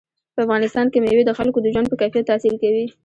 [0.33, 2.85] په افغانستان کې مېوې د خلکو د ژوند په کیفیت تاثیر کوي.